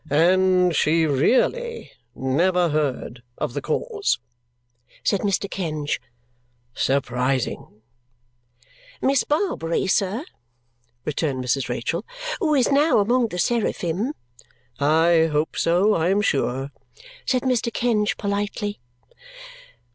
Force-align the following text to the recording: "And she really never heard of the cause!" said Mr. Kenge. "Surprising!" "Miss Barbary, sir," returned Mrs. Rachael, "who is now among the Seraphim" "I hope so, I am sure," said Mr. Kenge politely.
"And 0.09 0.75
she 0.75 1.05
really 1.05 1.91
never 2.15 2.69
heard 2.69 3.21
of 3.37 3.53
the 3.53 3.61
cause!" 3.61 4.17
said 5.03 5.19
Mr. 5.19 5.47
Kenge. 5.47 6.01
"Surprising!" 6.73 7.83
"Miss 8.99 9.23
Barbary, 9.23 9.85
sir," 9.85 10.25
returned 11.05 11.45
Mrs. 11.45 11.69
Rachael, 11.69 12.03
"who 12.39 12.55
is 12.55 12.71
now 12.71 12.97
among 12.97 13.27
the 13.27 13.37
Seraphim" 13.37 14.13
"I 15.07 15.27
hope 15.31 15.55
so, 15.55 15.93
I 15.93 16.09
am 16.09 16.21
sure," 16.21 16.71
said 17.27 17.43
Mr. 17.43 17.71
Kenge 17.71 18.17
politely. 18.17 18.79